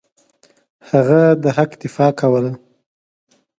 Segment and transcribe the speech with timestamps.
[0.89, 2.51] هغه د حق دفاع کوله.